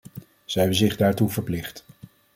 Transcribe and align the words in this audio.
Zij 0.45 0.61
hebben 0.61 0.79
zich 0.79 0.95
daartoe 0.95 1.29
verplicht. 1.29 1.85